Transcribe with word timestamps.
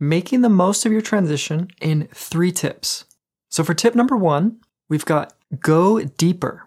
making 0.00 0.40
the 0.40 0.48
most 0.48 0.84
of 0.84 0.92
your 0.92 1.00
transition 1.00 1.68
in 1.80 2.08
three 2.12 2.52
tips. 2.52 3.04
So, 3.48 3.62
for 3.62 3.74
tip 3.74 3.94
number 3.94 4.16
one, 4.16 4.60
we've 4.88 5.04
got 5.04 5.34
go 5.60 6.00
deeper. 6.02 6.66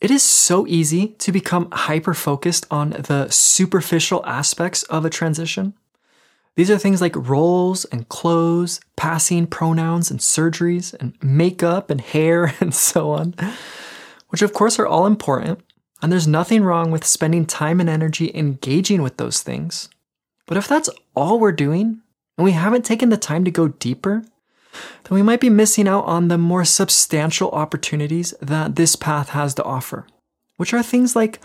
It 0.00 0.10
is 0.10 0.24
so 0.24 0.66
easy 0.66 1.08
to 1.18 1.30
become 1.30 1.68
hyper 1.70 2.12
focused 2.12 2.66
on 2.70 2.90
the 2.90 3.28
superficial 3.30 4.26
aspects 4.26 4.82
of 4.84 5.04
a 5.04 5.10
transition. 5.10 5.74
These 6.56 6.70
are 6.70 6.78
things 6.78 7.00
like 7.00 7.14
roles 7.16 7.84
and 7.86 8.08
clothes, 8.08 8.80
passing 8.96 9.46
pronouns 9.46 10.10
and 10.10 10.20
surgeries, 10.20 10.92
and 10.94 11.16
makeup 11.22 11.88
and 11.88 12.00
hair, 12.00 12.52
and 12.60 12.74
so 12.74 13.12
on, 13.12 13.34
which 14.28 14.42
of 14.42 14.52
course 14.52 14.78
are 14.78 14.86
all 14.86 15.06
important. 15.06 15.60
And 16.02 16.10
there's 16.10 16.26
nothing 16.26 16.64
wrong 16.64 16.90
with 16.90 17.06
spending 17.06 17.46
time 17.46 17.78
and 17.78 17.88
energy 17.88 18.32
engaging 18.34 19.02
with 19.02 19.18
those 19.18 19.40
things. 19.40 19.88
But 20.46 20.56
if 20.56 20.66
that's 20.66 20.90
all 21.14 21.38
we're 21.38 21.52
doing, 21.52 22.02
and 22.36 22.44
we 22.44 22.52
haven't 22.52 22.84
taken 22.84 23.08
the 23.08 23.16
time 23.16 23.44
to 23.44 23.50
go 23.50 23.68
deeper, 23.68 24.24
then 24.72 25.14
we 25.14 25.22
might 25.22 25.40
be 25.40 25.50
missing 25.50 25.86
out 25.86 26.04
on 26.04 26.28
the 26.28 26.38
more 26.38 26.64
substantial 26.64 27.50
opportunities 27.50 28.32
that 28.40 28.76
this 28.76 28.96
path 28.96 29.30
has 29.30 29.54
to 29.54 29.64
offer, 29.64 30.06
which 30.56 30.72
are 30.72 30.82
things 30.82 31.14
like 31.14 31.40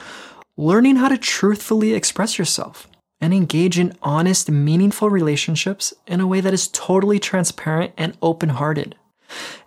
learning 0.55 0.98
how 0.98 1.08
to 1.08 1.18
truthfully 1.18 1.94
express 1.94 2.40
yourself 2.40 2.88
and 3.20 3.34
engage 3.34 3.80
in 3.80 3.98
honest, 4.02 4.50
meaningful 4.50 5.10
relationships 5.10 5.94
in 6.05 6.22
a 6.22 6.27
way 6.27 6.40
that 6.40 6.54
is 6.54 6.68
totally 6.68 7.20
transparent 7.20 7.91
and 7.98 8.18
open 8.22 8.49
hearted, 8.49 8.96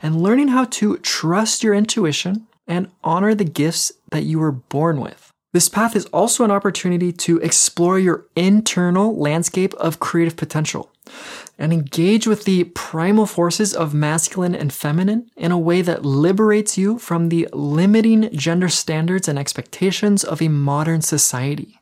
and 0.02 0.22
learning 0.22 0.48
how 0.48 0.64
to 0.64 0.96
trust 0.98 1.62
your 1.62 1.74
intuition 1.74 2.46
and 2.66 2.90
honor 3.02 3.34
the 3.34 3.44
gifts 3.44 3.92
that 4.10 4.22
you 4.22 4.38
were 4.38 4.52
born 4.52 5.00
with. 5.00 5.30
This 5.52 5.68
path 5.68 5.96
is 5.96 6.06
also 6.06 6.44
an 6.44 6.52
opportunity 6.52 7.12
to 7.12 7.38
explore 7.38 7.98
your 7.98 8.26
internal 8.36 9.16
landscape 9.16 9.74
of 9.74 9.98
creative 9.98 10.36
potential 10.36 10.92
and 11.58 11.72
engage 11.72 12.26
with 12.26 12.44
the 12.44 12.64
primal 12.64 13.26
forces 13.26 13.74
of 13.74 13.94
masculine 13.94 14.54
and 14.54 14.72
feminine 14.72 15.30
in 15.36 15.52
a 15.52 15.58
way 15.58 15.82
that 15.82 16.04
liberates 16.04 16.78
you 16.78 16.98
from 16.98 17.28
the 17.28 17.48
limiting 17.52 18.30
gender 18.32 18.68
standards 18.68 19.28
and 19.28 19.38
expectations 19.38 20.24
of 20.24 20.40
a 20.40 20.48
modern 20.48 21.02
society. 21.02 21.80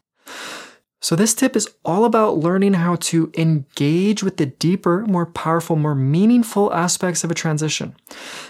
So, 1.00 1.14
this 1.14 1.32
tip 1.32 1.54
is 1.54 1.70
all 1.84 2.04
about 2.04 2.38
learning 2.38 2.74
how 2.74 2.96
to 2.96 3.30
engage 3.38 4.24
with 4.24 4.36
the 4.36 4.46
deeper, 4.46 5.06
more 5.06 5.26
powerful, 5.26 5.76
more 5.76 5.94
meaningful 5.94 6.72
aspects 6.74 7.22
of 7.22 7.30
a 7.30 7.34
transition 7.34 7.94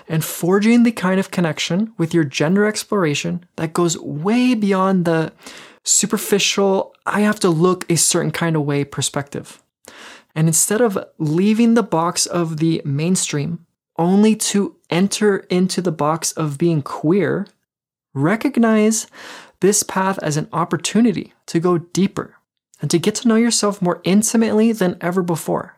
and 0.08 0.24
forging 0.24 0.82
the 0.82 0.92
kind 0.92 1.20
of 1.20 1.30
connection 1.30 1.92
with 1.98 2.14
your 2.14 2.24
gender 2.24 2.64
exploration 2.64 3.44
that 3.56 3.74
goes 3.74 3.98
way 3.98 4.54
beyond 4.54 5.04
the 5.04 5.30
superficial, 5.84 6.94
I 7.04 7.20
have 7.20 7.40
to 7.40 7.50
look 7.50 7.90
a 7.90 7.96
certain 7.96 8.30
kind 8.30 8.56
of 8.56 8.62
way 8.62 8.82
perspective. 8.84 9.62
And 10.38 10.46
instead 10.46 10.80
of 10.80 10.96
leaving 11.18 11.74
the 11.74 11.82
box 11.82 12.24
of 12.24 12.58
the 12.58 12.80
mainstream 12.84 13.66
only 13.98 14.36
to 14.36 14.76
enter 14.88 15.38
into 15.50 15.82
the 15.82 15.90
box 15.90 16.30
of 16.30 16.58
being 16.58 16.80
queer, 16.80 17.48
recognize 18.14 19.08
this 19.58 19.82
path 19.82 20.16
as 20.22 20.36
an 20.36 20.48
opportunity 20.52 21.32
to 21.46 21.58
go 21.58 21.78
deeper 21.78 22.36
and 22.80 22.88
to 22.88 23.00
get 23.00 23.16
to 23.16 23.26
know 23.26 23.34
yourself 23.34 23.82
more 23.82 24.00
intimately 24.04 24.70
than 24.70 24.96
ever 25.00 25.24
before. 25.24 25.76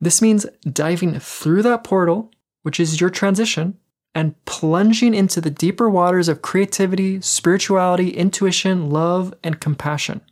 This 0.00 0.22
means 0.22 0.46
diving 0.62 1.20
through 1.20 1.60
that 1.64 1.84
portal, 1.84 2.30
which 2.62 2.80
is 2.80 3.02
your 3.02 3.10
transition, 3.10 3.76
and 4.14 4.42
plunging 4.46 5.12
into 5.12 5.42
the 5.42 5.50
deeper 5.50 5.90
waters 5.90 6.30
of 6.30 6.40
creativity, 6.40 7.20
spirituality, 7.20 8.16
intuition, 8.16 8.88
love, 8.88 9.34
and 9.44 9.60
compassion. 9.60 10.22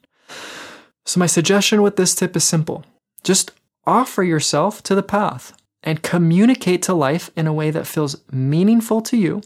So, 1.05 1.20
my 1.20 1.27
suggestion 1.27 1.83
with 1.83 1.97
this 1.97 2.14
tip 2.14 2.34
is 2.34 2.42
simple 2.42 2.83
just 3.27 3.51
offer 3.87 4.23
yourself 4.23 4.83
to 4.85 4.95
the 4.95 5.03
path 5.03 5.53
and 5.83 6.03
communicate 6.03 6.81
to 6.83 6.95
life 6.95 7.29
in 7.37 7.47
a 7.49 7.53
way 7.53 7.73
that 7.73 7.87
feels 7.87 8.17
meaningful 8.31 9.03
to 9.03 9.17
you, 9.17 9.43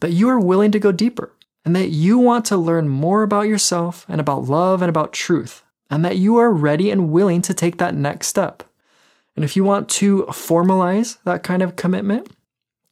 that 0.00 0.12
you 0.12 0.28
are 0.28 0.38
willing 0.38 0.70
to 0.70 0.78
go 0.78 0.92
deeper 0.92 1.32
and 1.64 1.74
that 1.74 1.88
you 1.88 2.18
want 2.18 2.44
to 2.44 2.56
learn 2.56 2.88
more 2.88 3.22
about 3.22 3.48
yourself 3.48 4.04
and 4.08 4.20
about 4.20 4.44
love 4.44 4.82
and 4.82 4.90
about 4.90 5.12
truth, 5.12 5.64
and 5.90 6.04
that 6.04 6.18
you 6.18 6.36
are 6.36 6.52
ready 6.52 6.90
and 6.90 7.10
willing 7.10 7.42
to 7.42 7.54
take 7.54 7.78
that 7.78 7.94
next 7.94 8.28
step. 8.28 8.62
And 9.34 9.44
if 9.44 9.56
you 9.56 9.64
want 9.64 9.88
to 9.90 10.24
formalize 10.28 11.18
that 11.24 11.42
kind 11.42 11.62
of 11.62 11.74
commitment, 11.74 12.30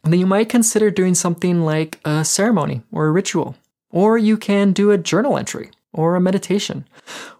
then 0.02 0.18
you 0.18 0.26
might 0.26 0.48
consider 0.48 0.90
doing 0.90 1.14
something 1.14 1.62
like 1.62 2.00
a 2.04 2.24
ceremony 2.24 2.82
or 2.90 3.06
a 3.06 3.12
ritual, 3.12 3.56
or 3.90 4.18
you 4.18 4.36
can 4.36 4.72
do 4.72 4.90
a 4.90 4.98
journal 4.98 5.36
entry 5.36 5.70
or 5.92 6.16
a 6.16 6.20
meditation, 6.20 6.88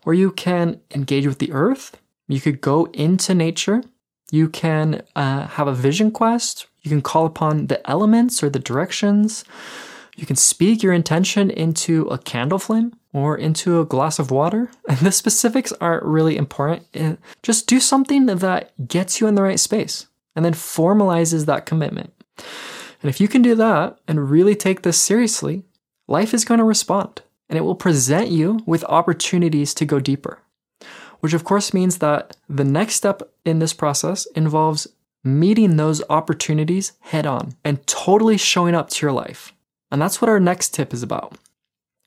or 0.05 0.15
you 0.15 0.31
can 0.31 0.81
engage 0.95 1.27
with 1.27 1.39
the 1.39 1.53
earth. 1.53 1.97
You 2.29 2.41
could 2.41 2.61
go 2.61 2.87
into 2.87 3.35
nature. 3.35 3.83
You 4.31 4.49
can 4.49 5.03
uh, 5.15 5.47
have 5.47 5.69
a 5.69 5.75
vision 5.75 6.11
quest. 6.11 6.67
You 6.83 6.91
can 6.91 7.03
call 7.03 7.27
upon 7.27 7.67
the 7.67 7.89
elements 7.89 8.43
or 8.43 8.51
the 8.51 8.59
directions. 8.59 9.45
You 10.17 10.27
can 10.27 10.37
speak 10.37 10.83
your 10.83 10.93
intention 10.93 11.51
into 11.51 12.03
a 12.07 12.19
candle 12.19 12.59
flame 12.59 12.95
or 13.13 13.37
into 13.37 13.81
a 13.81 13.85
glass 13.85 14.19
of 14.19 14.31
water. 14.31 14.71
And 14.89 14.99
the 14.99 15.13
specifics 15.13 15.73
aren't 15.81 16.05
really 16.05 16.37
important. 16.37 16.87
Eh, 16.95 17.17
just 17.43 17.67
do 17.67 17.81
something 17.81 18.27
that 18.27 18.89
gets 18.89 19.21
you 19.21 19.27
in 19.27 19.35
the 19.35 19.43
right 19.43 19.61
space 19.61 20.07
and 20.37 20.45
then 20.45 20.55
formalizes 20.55 21.47
that 21.47 21.67
commitment. 21.67 22.13
And 23.03 23.11
if 23.11 23.21
you 23.21 23.29
can 23.29 23.43
do 23.43 23.55
that 23.57 23.99
and 24.09 24.31
really 24.31 24.55
take 24.55 24.83
this 24.83 24.99
seriously, 24.99 25.65
life 26.09 26.33
is 26.33 26.45
going 26.45 26.59
to 26.59 26.65
respond 26.65 27.23
and 27.49 27.59
it 27.59 27.63
will 27.63 27.75
present 27.75 28.31
you 28.31 28.61
with 28.67 28.85
opportunities 28.85 29.75
to 29.75 29.85
go 29.85 30.01
deeper. 30.01 30.41
Which, 31.25 31.33
of 31.33 31.43
course, 31.43 31.73
means 31.73 32.01
that 32.01 32.37
the 32.51 32.65
next 32.65 32.97
step 32.97 33.23
in 33.47 33.59
this 33.59 33.73
process 33.73 34.27
involves 34.37 34.87
meeting 35.25 35.79
those 35.79 36.03
opportunities 36.11 36.93
head 37.01 37.25
on 37.25 37.55
and 37.65 37.87
totally 37.87 38.37
showing 38.37 38.75
up 38.75 38.91
to 38.91 39.07
your 39.07 39.13
life. 39.13 39.55
And 39.91 40.03
that's 40.03 40.21
what 40.21 40.29
our 40.29 40.39
next 40.39 40.75
tip 40.75 40.93
is 40.93 41.03
about. 41.03 41.39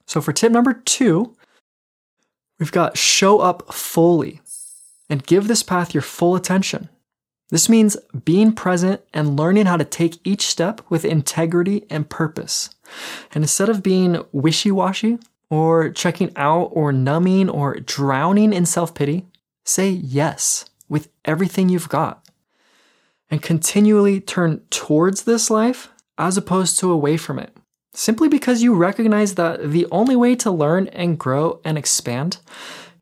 So 0.05 0.21
for 0.21 0.33
tip 0.33 0.51
number 0.51 0.71
two, 0.71 1.35
we've 2.59 2.71
got 2.71 2.95
show 2.95 3.39
up 3.39 3.73
fully 3.73 4.39
and 5.09 5.25
give 5.25 5.47
this 5.47 5.63
path 5.63 5.95
your 5.95 6.03
full 6.03 6.35
attention. 6.35 6.87
This 7.49 7.67
means 7.67 7.97
being 8.23 8.53
present 8.53 9.01
and 9.15 9.35
learning 9.35 9.65
how 9.65 9.77
to 9.77 9.83
take 9.83 10.19
each 10.27 10.45
step 10.45 10.79
with 10.89 11.03
integrity 11.03 11.87
and 11.89 12.07
purpose. 12.07 12.69
And 13.33 13.43
instead 13.43 13.69
of 13.69 13.81
being 13.81 14.23
wishy 14.31 14.69
washy 14.69 15.17
or 15.49 15.89
checking 15.89 16.31
out 16.35 16.69
or 16.73 16.91
numbing 16.91 17.49
or 17.49 17.75
drowning 17.79 18.53
in 18.53 18.65
self 18.65 18.93
pity, 18.93 19.25
say 19.65 19.89
yes 19.89 20.65
with 20.89 21.09
everything 21.25 21.69
you've 21.69 21.89
got. 21.89 22.25
And 23.29 23.41
continually 23.41 24.21
turn 24.21 24.61
towards 24.69 25.23
this 25.23 25.49
life 25.49 25.89
as 26.17 26.37
opposed 26.37 26.79
to 26.79 26.91
away 26.91 27.17
from 27.17 27.39
it 27.39 27.55
simply 27.97 28.29
because 28.29 28.61
you 28.61 28.75
recognize 28.75 29.35
that 29.35 29.71
the 29.71 29.87
only 29.91 30.15
way 30.15 30.35
to 30.35 30.51
learn 30.51 30.87
and 30.89 31.17
grow 31.17 31.59
and 31.65 31.77
expand 31.77 32.37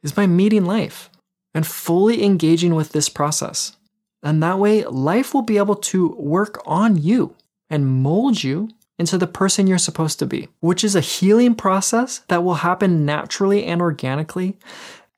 is 0.01 0.13
by 0.13 0.25
meeting 0.25 0.63
life 0.63 1.09
and 1.53 1.67
fully 1.67 2.23
engaging 2.23 2.75
with 2.75 2.93
this 2.93 3.09
process. 3.09 3.75
And 4.23 4.41
that 4.41 4.57
way, 4.57 4.85
life 4.85 5.33
will 5.33 5.41
be 5.41 5.57
able 5.57 5.75
to 5.75 6.15
work 6.17 6.61
on 6.65 6.95
you 6.97 7.35
and 7.69 7.85
mold 7.85 8.41
you 8.43 8.69
into 8.97 9.17
the 9.17 9.27
person 9.27 9.67
you're 9.67 9.77
supposed 9.77 10.19
to 10.19 10.25
be, 10.25 10.47
which 10.59 10.83
is 10.83 10.95
a 10.95 11.01
healing 11.01 11.55
process 11.55 12.19
that 12.27 12.43
will 12.43 12.55
happen 12.55 13.05
naturally 13.05 13.65
and 13.65 13.81
organically 13.81 14.57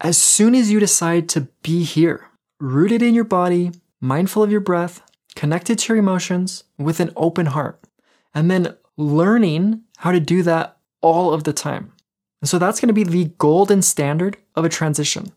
as 0.01 0.17
soon 0.17 0.53
as 0.53 0.71
you 0.71 0.79
decide 0.79 1.27
to 1.29 1.41
be 1.63 1.83
here, 1.83 2.27
rooted 2.59 3.01
in 3.01 3.13
your 3.13 3.23
body, 3.23 3.71
mindful 3.99 4.43
of 4.43 4.51
your 4.51 4.61
breath, 4.61 5.01
connected 5.35 5.79
to 5.79 5.93
your 5.93 5.99
emotions, 5.99 6.63
with 6.77 6.99
an 6.99 7.11
open 7.15 7.47
heart. 7.47 7.79
And 8.33 8.51
then 8.51 8.75
learning 8.97 9.81
how 9.97 10.11
to 10.11 10.19
do 10.19 10.43
that 10.43 10.77
all 11.01 11.33
of 11.33 11.43
the 11.43 11.53
time. 11.53 11.93
And 12.41 12.49
so 12.49 12.59
that's 12.59 12.79
going 12.79 12.87
to 12.87 12.93
be 12.93 13.03
the 13.03 13.31
golden 13.37 13.81
standard 13.81 14.37
of 14.55 14.65
a 14.65 14.69
transition, 14.69 15.31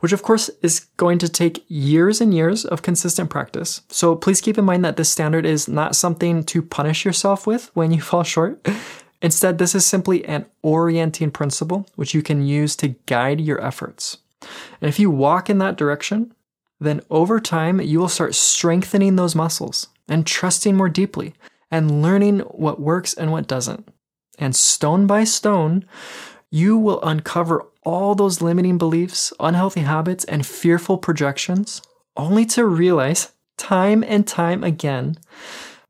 which 0.00 0.12
of 0.12 0.22
course 0.22 0.50
is 0.62 0.80
going 0.96 1.18
to 1.18 1.28
take 1.28 1.64
years 1.68 2.20
and 2.20 2.34
years 2.34 2.64
of 2.64 2.82
consistent 2.82 3.30
practice. 3.30 3.82
So 3.88 4.16
please 4.16 4.40
keep 4.40 4.58
in 4.58 4.64
mind 4.64 4.84
that 4.84 4.96
this 4.96 5.10
standard 5.10 5.46
is 5.46 5.68
not 5.68 5.96
something 5.96 6.44
to 6.44 6.62
punish 6.62 7.04
yourself 7.04 7.46
with 7.46 7.70
when 7.74 7.92
you 7.92 8.00
fall 8.00 8.22
short. 8.22 8.66
Instead, 9.22 9.58
this 9.58 9.74
is 9.74 9.84
simply 9.84 10.24
an 10.24 10.46
orienting 10.62 11.30
principle 11.30 11.86
which 11.96 12.14
you 12.14 12.22
can 12.22 12.46
use 12.46 12.74
to 12.76 12.88
guide 13.06 13.40
your 13.40 13.62
efforts. 13.62 14.18
And 14.80 14.88
if 14.88 14.98
you 14.98 15.10
walk 15.10 15.50
in 15.50 15.58
that 15.58 15.76
direction, 15.76 16.34
then 16.80 17.02
over 17.10 17.38
time 17.38 17.80
you 17.80 18.00
will 18.00 18.08
start 18.08 18.34
strengthening 18.34 19.16
those 19.16 19.34
muscles 19.34 19.88
and 20.08 20.26
trusting 20.26 20.76
more 20.76 20.88
deeply 20.88 21.34
and 21.70 22.02
learning 22.02 22.40
what 22.40 22.80
works 22.80 23.12
and 23.14 23.30
what 23.30 23.46
doesn't. 23.46 23.88
And 24.38 24.56
stone 24.56 25.06
by 25.06 25.24
stone, 25.24 25.84
you 26.50 26.76
will 26.76 27.00
uncover 27.02 27.66
all 27.84 28.14
those 28.14 28.42
limiting 28.42 28.78
beliefs, 28.78 29.32
unhealthy 29.40 29.80
habits, 29.80 30.24
and 30.24 30.46
fearful 30.46 30.98
projections, 30.98 31.82
only 32.16 32.44
to 32.44 32.66
realize 32.66 33.32
time 33.56 34.02
and 34.02 34.26
time 34.26 34.64
again 34.64 35.16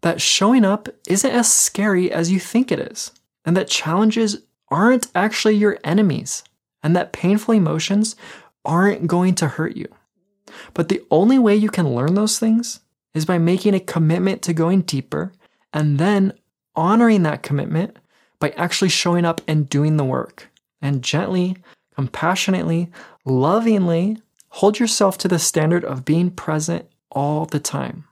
that 0.03 0.21
showing 0.21 0.65
up 0.65 0.89
isn't 1.07 1.31
as 1.31 1.53
scary 1.53 2.11
as 2.11 2.31
you 2.31 2.39
think 2.41 2.71
it 2.71 2.79
is, 2.79 3.13
and 3.45 3.57
that 3.57 3.69
challenges 3.69 4.43
aren't 4.71 5.09
actually 5.15 5.57
your 5.57 5.79
enemies, 5.85 6.45
and 6.83 6.95
that 6.95 7.13
painful 7.13 7.55
emotions 7.55 8.17
aren't 8.65 9.07
going 9.07 9.35
to 9.35 9.49
hurt 9.49 9.77
you. 9.77 9.89
But 10.75 10.89
the 10.89 11.03
only 11.11 11.39
way 11.39 11.57
you 11.57 11.71
can 11.71 11.95
learn 11.95 12.15
those 12.15 12.39
things 12.39 12.81
is 13.15 13.25
by 13.25 13.39
making 13.39 13.75
a 13.75 13.81
commitment 13.81 14.43
to 14.43 14.53
going 14.53 14.83
deeper 14.83 15.33
and 15.73 15.99
then 15.99 16.33
honoring 16.75 17.23
that 17.25 17.43
commitment 17.43 17.97
by 18.39 18.51
actually 18.51 18.89
showing 18.89 19.25
up 19.25 19.41
and 19.47 19.69
doing 19.69 19.97
the 19.97 20.05
work. 20.05 20.50
And 20.83 21.03
gently, 21.03 21.57
compassionately, 21.95 22.91
lovingly 23.25 24.19
hold 24.49 24.79
yourself 24.79 25.19
to 25.19 25.29
the 25.29 25.39
standard 25.39 25.85
of 25.85 26.05
being 26.05 26.31
present 26.31 26.87
all 27.11 27.47
the 27.47 27.61
time. 27.61 28.05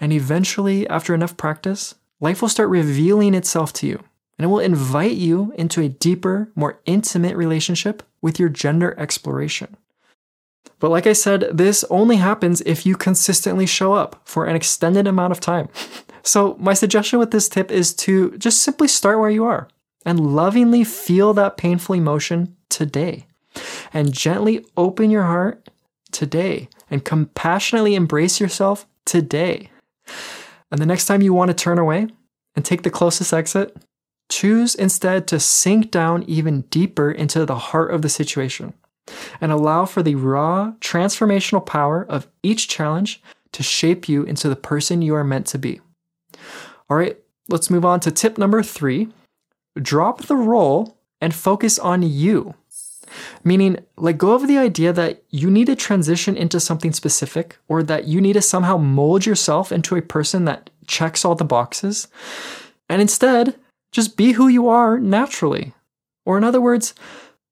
And 0.00 0.12
eventually, 0.12 0.86
after 0.88 1.14
enough 1.14 1.36
practice, 1.36 1.94
life 2.20 2.42
will 2.42 2.48
start 2.48 2.68
revealing 2.68 3.34
itself 3.34 3.72
to 3.74 3.86
you 3.86 4.04
and 4.38 4.44
it 4.44 4.48
will 4.48 4.58
invite 4.58 5.16
you 5.16 5.52
into 5.56 5.80
a 5.80 5.88
deeper, 5.88 6.50
more 6.54 6.78
intimate 6.84 7.36
relationship 7.36 8.02
with 8.20 8.38
your 8.38 8.48
gender 8.48 8.94
exploration. 8.98 9.76
But 10.78 10.90
like 10.90 11.06
I 11.06 11.14
said, 11.14 11.48
this 11.52 11.84
only 11.88 12.16
happens 12.16 12.60
if 12.62 12.84
you 12.84 12.96
consistently 12.96 13.64
show 13.64 13.94
up 13.94 14.20
for 14.24 14.44
an 14.44 14.56
extended 14.56 15.06
amount 15.06 15.32
of 15.32 15.40
time. 15.40 15.68
So, 16.22 16.56
my 16.58 16.74
suggestion 16.74 17.20
with 17.20 17.30
this 17.30 17.48
tip 17.48 17.70
is 17.70 17.94
to 17.94 18.36
just 18.36 18.60
simply 18.60 18.88
start 18.88 19.20
where 19.20 19.30
you 19.30 19.44
are 19.44 19.68
and 20.06 20.34
lovingly 20.34 20.84
feel 20.84 21.34
that 21.34 21.56
painful 21.56 21.96
emotion 21.96 22.56
today. 22.70 23.26
And 23.92 24.12
gently 24.12 24.64
open 24.76 25.10
your 25.10 25.24
heart 25.24 25.68
today 26.12 26.68
and 26.90 27.04
compassionately 27.04 27.94
embrace 27.94 28.40
yourself 28.40 28.86
today. 29.04 29.70
And 30.70 30.80
the 30.80 30.86
next 30.86 31.06
time 31.06 31.22
you 31.22 31.34
want 31.34 31.48
to 31.50 31.54
turn 31.54 31.78
away 31.78 32.08
and 32.54 32.64
take 32.64 32.82
the 32.82 32.90
closest 32.90 33.32
exit, 33.32 33.76
choose 34.30 34.74
instead 34.74 35.26
to 35.28 35.40
sink 35.40 35.90
down 35.90 36.22
even 36.24 36.62
deeper 36.62 37.10
into 37.10 37.44
the 37.44 37.56
heart 37.56 37.92
of 37.92 38.02
the 38.02 38.08
situation 38.08 38.74
and 39.40 39.52
allow 39.52 39.84
for 39.84 40.02
the 40.02 40.14
raw, 40.14 40.72
transformational 40.80 41.64
power 41.64 42.04
of 42.08 42.28
each 42.42 42.68
challenge 42.68 43.22
to 43.52 43.62
shape 43.62 44.08
you 44.08 44.22
into 44.22 44.48
the 44.48 44.56
person 44.56 45.02
you 45.02 45.14
are 45.14 45.24
meant 45.24 45.46
to 45.46 45.58
be. 45.58 45.80
All 46.88 46.96
right, 46.96 47.18
let's 47.48 47.70
move 47.70 47.84
on 47.84 48.00
to 48.00 48.10
tip 48.10 48.38
number 48.38 48.62
three 48.62 49.08
drop 49.80 50.22
the 50.22 50.36
role 50.36 50.98
and 51.20 51.34
focus 51.34 51.78
on 51.78 52.02
you. 52.02 52.54
Meaning, 53.44 53.78
let 53.96 54.18
go 54.18 54.32
of 54.32 54.48
the 54.48 54.58
idea 54.58 54.92
that 54.92 55.22
you 55.30 55.50
need 55.50 55.66
to 55.66 55.76
transition 55.76 56.36
into 56.36 56.60
something 56.60 56.92
specific 56.92 57.56
or 57.68 57.82
that 57.82 58.06
you 58.06 58.20
need 58.20 58.34
to 58.34 58.42
somehow 58.42 58.76
mold 58.76 59.24
yourself 59.24 59.70
into 59.70 59.96
a 59.96 60.02
person 60.02 60.44
that 60.44 60.70
checks 60.86 61.24
all 61.24 61.34
the 61.34 61.44
boxes. 61.44 62.08
And 62.88 63.00
instead, 63.00 63.56
just 63.92 64.16
be 64.16 64.32
who 64.32 64.48
you 64.48 64.68
are 64.68 64.98
naturally. 64.98 65.72
Or, 66.24 66.36
in 66.36 66.44
other 66.44 66.60
words, 66.60 66.94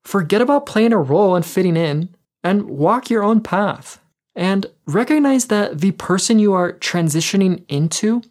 forget 0.05 0.43
about 0.43 0.67
playing 0.67 0.93
a 0.93 0.99
role 0.99 1.37
and 1.37 1.47
fitting 1.47 1.77
in 1.77 2.15
and 2.43 2.69
walk 2.69 3.09
your 3.09 3.23
own 3.23 3.41
path. 3.41 4.01
And 4.37 4.67
recognize 4.87 5.47
that 5.47 5.81
the 5.81 5.93
person 5.93 6.41
you 6.41 6.53
are 6.55 6.73
transitioning 6.73 7.63
into 7.69 8.23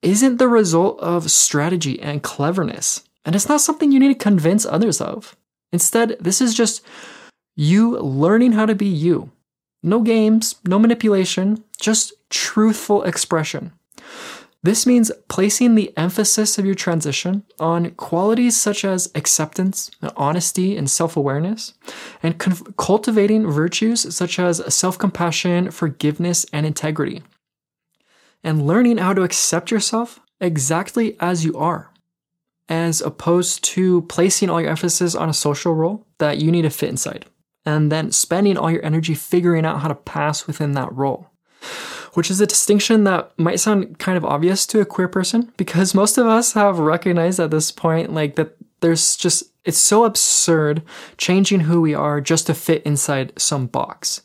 isn't 0.00 0.36
the 0.36 0.48
result 0.48 1.00
of 1.00 1.30
strategy 1.30 2.00
and 2.00 2.22
cleverness. 2.22 3.02
And 3.24 3.34
it's 3.34 3.48
not 3.48 3.60
something 3.60 3.92
you 3.92 4.00
need 4.00 4.08
to 4.08 4.14
convince 4.14 4.64
others 4.64 5.00
of. 5.00 5.36
Instead, 5.72 6.16
this 6.20 6.40
is 6.40 6.54
just 6.54 6.82
you 7.56 7.98
learning 7.98 8.52
how 8.52 8.66
to 8.66 8.74
be 8.74 8.86
you. 8.86 9.30
No 9.82 10.00
games, 10.00 10.56
no 10.64 10.78
manipulation, 10.78 11.64
just 11.80 12.12
truthful 12.30 13.02
expression. 13.02 13.72
This 14.62 14.86
means 14.86 15.10
placing 15.28 15.74
the 15.74 15.96
emphasis 15.96 16.58
of 16.58 16.66
your 16.66 16.74
transition 16.74 17.44
on 17.58 17.92
qualities 17.92 18.60
such 18.60 18.84
as 18.84 19.10
acceptance, 19.14 19.90
honesty, 20.16 20.76
and 20.76 20.90
self 20.90 21.16
awareness, 21.16 21.72
and 22.22 22.38
cultivating 22.76 23.50
virtues 23.50 24.14
such 24.14 24.38
as 24.38 24.74
self 24.74 24.98
compassion, 24.98 25.70
forgiveness, 25.70 26.44
and 26.52 26.66
integrity. 26.66 27.22
And 28.44 28.66
learning 28.66 28.98
how 28.98 29.14
to 29.14 29.22
accept 29.22 29.70
yourself 29.70 30.20
exactly 30.40 31.16
as 31.20 31.44
you 31.44 31.56
are, 31.56 31.89
as 32.70 33.02
opposed 33.02 33.62
to 33.64 34.02
placing 34.02 34.48
all 34.48 34.60
your 34.60 34.70
emphasis 34.70 35.14
on 35.14 35.28
a 35.28 35.34
social 35.34 35.74
role 35.74 36.06
that 36.18 36.38
you 36.38 36.50
need 36.50 36.62
to 36.62 36.70
fit 36.70 36.88
inside, 36.88 37.26
and 37.66 37.92
then 37.92 38.10
spending 38.10 38.56
all 38.56 38.70
your 38.70 38.84
energy 38.84 39.14
figuring 39.14 39.66
out 39.66 39.80
how 39.80 39.88
to 39.88 39.94
pass 39.94 40.46
within 40.46 40.72
that 40.72 40.92
role 40.94 41.26
which 42.14 42.30
is 42.30 42.40
a 42.40 42.46
distinction 42.46 43.04
that 43.04 43.30
might 43.38 43.60
sound 43.60 43.98
kind 43.98 44.18
of 44.18 44.24
obvious 44.24 44.66
to 44.66 44.80
a 44.80 44.84
queer 44.84 45.08
person 45.08 45.52
because 45.56 45.94
most 45.94 46.18
of 46.18 46.26
us 46.26 46.54
have 46.54 46.78
recognized 46.78 47.38
at 47.38 47.50
this 47.50 47.70
point 47.70 48.12
like 48.12 48.34
that 48.36 48.56
there's 48.80 49.16
just 49.16 49.44
it's 49.64 49.78
so 49.78 50.04
absurd 50.04 50.82
changing 51.18 51.60
who 51.60 51.80
we 51.80 51.94
are 51.94 52.20
just 52.20 52.46
to 52.46 52.54
fit 52.54 52.82
inside 52.84 53.32
some 53.38 53.66
box. 53.66 54.22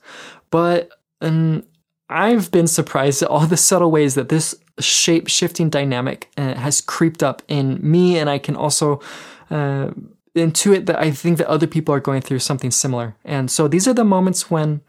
But 0.49 0.89
um, 1.21 1.63
I've 2.09 2.51
been 2.51 2.67
surprised 2.67 3.21
at 3.21 3.29
all 3.29 3.45
the 3.45 3.57
subtle 3.57 3.91
ways 3.91 4.15
that 4.15 4.29
this 4.29 4.55
shape 4.79 5.27
shifting 5.27 5.69
dynamic 5.69 6.29
uh, 6.37 6.53
has 6.55 6.81
creeped 6.81 7.23
up 7.23 7.41
in 7.47 7.79
me, 7.81 8.17
and 8.17 8.29
I 8.29 8.37
can 8.37 8.55
also 8.55 9.01
uh, 9.49 9.91
intuit 10.35 10.85
that 10.85 10.99
I 10.99 11.11
think 11.11 11.37
that 11.37 11.47
other 11.47 11.67
people 11.67 11.95
are 11.95 11.99
going 11.99 12.21
through 12.21 12.39
something 12.39 12.71
similar. 12.71 13.15
And 13.23 13.49
so 13.49 13.67
these 13.67 13.87
are 13.87 13.93
the 13.93 14.03
moments 14.03 14.51
when 14.51 14.81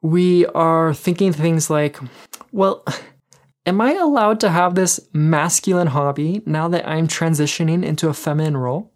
we 0.00 0.46
are 0.46 0.94
thinking 0.94 1.32
things 1.32 1.70
like, 1.70 1.98
well, 2.52 2.84
am 3.66 3.80
I 3.80 3.94
allowed 3.94 4.40
to 4.40 4.50
have 4.50 4.74
this 4.74 5.00
masculine 5.12 5.88
hobby 5.88 6.42
now 6.46 6.68
that 6.68 6.88
I'm 6.88 7.08
transitioning 7.08 7.84
into 7.84 8.08
a 8.08 8.14
feminine 8.14 8.56
role? 8.56 8.92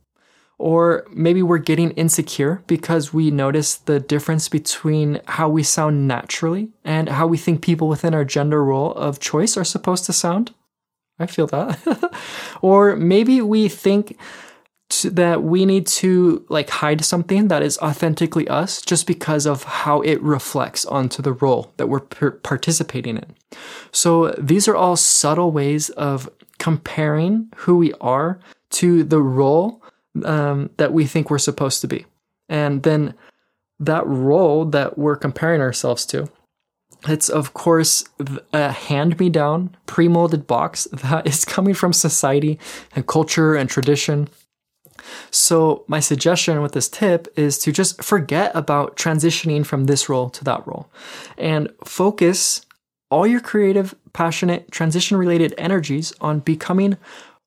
Or 0.62 1.04
maybe 1.10 1.42
we're 1.42 1.58
getting 1.58 1.90
insecure 1.92 2.62
because 2.68 3.12
we 3.12 3.32
notice 3.32 3.74
the 3.74 3.98
difference 3.98 4.48
between 4.48 5.20
how 5.26 5.48
we 5.48 5.64
sound 5.64 6.06
naturally 6.06 6.68
and 6.84 7.08
how 7.08 7.26
we 7.26 7.36
think 7.36 7.62
people 7.62 7.88
within 7.88 8.14
our 8.14 8.24
gender 8.24 8.62
role 8.62 8.92
of 8.92 9.18
choice 9.18 9.56
are 9.56 9.64
supposed 9.64 10.04
to 10.04 10.12
sound. 10.12 10.54
I 11.18 11.26
feel 11.26 11.48
that. 11.48 12.14
or 12.62 12.94
maybe 12.94 13.42
we 13.42 13.68
think 13.68 14.16
that 15.02 15.42
we 15.42 15.66
need 15.66 15.88
to 15.88 16.46
like 16.48 16.70
hide 16.70 17.04
something 17.04 17.48
that 17.48 17.64
is 17.64 17.76
authentically 17.78 18.46
us 18.46 18.80
just 18.82 19.04
because 19.08 19.46
of 19.46 19.64
how 19.64 20.00
it 20.02 20.22
reflects 20.22 20.84
onto 20.84 21.22
the 21.22 21.32
role 21.32 21.72
that 21.76 21.88
we're 21.88 21.98
participating 21.98 23.16
in. 23.16 23.34
So 23.90 24.28
these 24.38 24.68
are 24.68 24.76
all 24.76 24.94
subtle 24.94 25.50
ways 25.50 25.90
of 25.90 26.30
comparing 26.60 27.48
who 27.56 27.78
we 27.78 27.92
are 27.94 28.38
to 28.70 29.02
the 29.02 29.20
role 29.20 29.81
um, 30.24 30.70
that 30.76 30.92
we 30.92 31.06
think 31.06 31.30
we're 31.30 31.38
supposed 31.38 31.80
to 31.80 31.88
be. 31.88 32.06
And 32.48 32.82
then 32.82 33.14
that 33.80 34.06
role 34.06 34.64
that 34.66 34.98
we're 34.98 35.16
comparing 35.16 35.60
ourselves 35.60 36.06
to, 36.06 36.28
it's 37.08 37.28
of 37.28 37.54
course 37.54 38.04
a 38.52 38.70
hand 38.70 39.18
me 39.18 39.28
down, 39.28 39.76
pre 39.86 40.08
molded 40.08 40.46
box 40.46 40.84
that 40.92 41.26
is 41.26 41.44
coming 41.44 41.74
from 41.74 41.92
society 41.92 42.58
and 42.94 43.06
culture 43.06 43.54
and 43.54 43.68
tradition 43.68 44.28
so, 45.30 45.84
my 45.88 46.00
suggestion 46.00 46.62
with 46.62 46.72
this 46.72 46.88
tip 46.88 47.32
is 47.36 47.58
to 47.60 47.72
just 47.72 48.02
forget 48.02 48.52
about 48.54 48.96
transitioning 48.96 49.64
from 49.64 49.84
this 49.84 50.08
role 50.08 50.30
to 50.30 50.44
that 50.44 50.66
role 50.66 50.90
and 51.38 51.72
focus 51.84 52.64
all 53.10 53.26
your 53.26 53.40
creative, 53.40 53.94
passionate, 54.12 54.70
transition 54.70 55.16
related 55.16 55.54
energies 55.58 56.12
on 56.20 56.40
becoming 56.40 56.96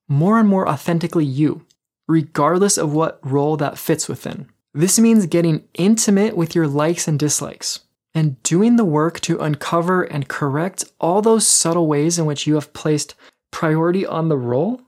more 0.08 0.40
and 0.40 0.48
more 0.48 0.68
authentically 0.68 1.26
you, 1.26 1.66
regardless 2.08 2.78
of 2.78 2.94
what 2.94 3.20
role 3.24 3.58
that 3.58 3.78
fits 3.78 4.08
within. 4.08 4.48
This 4.74 5.00
means 5.00 5.26
getting 5.26 5.64
intimate 5.74 6.36
with 6.36 6.54
your 6.54 6.68
likes 6.68 7.08
and 7.08 7.18
dislikes 7.18 7.82
and 8.14 8.42
doing 8.44 8.76
the 8.76 8.86
work 8.86 9.20
to 9.22 9.40
uncover 9.40 10.04
and 10.04 10.28
correct 10.28 10.86
all 11.00 11.22
those 11.22 11.48
subtle 11.48 11.88
ways 11.88 12.20
in 12.20 12.26
which 12.26 12.48
you 12.48 12.56
have 12.56 12.74
placed 12.74 13.16
priority 13.52 14.06
on 14.06 14.30
the 14.30 14.38
role 14.38 14.82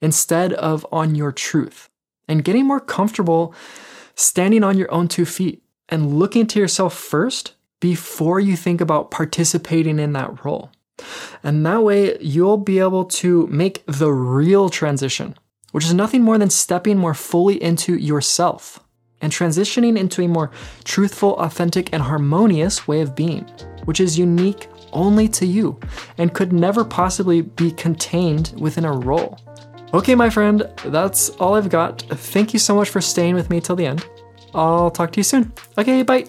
instead 0.00 0.52
of 0.54 0.86
on 0.90 1.14
your 1.14 1.32
truth 1.32 1.88
and 2.28 2.44
getting 2.44 2.66
more 2.66 2.80
comfortable 2.80 3.54
standing 4.14 4.62
on 4.62 4.78
your 4.78 4.90
own 4.92 5.08
two 5.08 5.24
feet 5.24 5.62
and 5.88 6.18
looking 6.18 6.46
to 6.46 6.58
yourself 6.58 6.94
first 6.94 7.54
before 7.80 8.40
you 8.40 8.56
think 8.56 8.80
about 8.80 9.10
participating 9.10 9.98
in 9.98 10.12
that 10.12 10.44
role. 10.44 10.70
And 11.42 11.66
that 11.66 11.82
way, 11.82 12.16
you'll 12.20 12.56
be 12.56 12.78
able 12.78 13.04
to 13.06 13.46
make 13.48 13.82
the 13.86 14.12
real 14.12 14.68
transition, 14.68 15.34
which 15.74 15.84
is 15.84 15.92
nothing 15.92 16.22
more 16.22 16.38
than 16.38 16.48
stepping 16.48 16.96
more 16.96 17.14
fully 17.14 17.60
into 17.60 17.96
yourself 17.96 18.78
and 19.20 19.32
transitioning 19.32 19.98
into 19.98 20.22
a 20.22 20.28
more 20.28 20.52
truthful, 20.84 21.36
authentic, 21.40 21.92
and 21.92 22.00
harmonious 22.00 22.86
way 22.86 23.00
of 23.00 23.16
being, 23.16 23.42
which 23.84 23.98
is 23.98 24.16
unique 24.16 24.68
only 24.92 25.26
to 25.26 25.44
you 25.44 25.76
and 26.16 26.32
could 26.32 26.52
never 26.52 26.84
possibly 26.84 27.42
be 27.42 27.72
contained 27.72 28.54
within 28.56 28.84
a 28.84 28.92
role. 28.92 29.36
Okay, 29.92 30.14
my 30.14 30.30
friend, 30.30 30.62
that's 30.84 31.30
all 31.30 31.54
I've 31.54 31.70
got. 31.70 32.02
Thank 32.02 32.52
you 32.52 32.60
so 32.60 32.76
much 32.76 32.90
for 32.90 33.00
staying 33.00 33.34
with 33.34 33.50
me 33.50 33.60
till 33.60 33.74
the 33.74 33.86
end. 33.86 34.06
I'll 34.54 34.92
talk 34.92 35.10
to 35.10 35.18
you 35.18 35.24
soon. 35.24 35.52
Okay, 35.76 36.04
bye. 36.04 36.26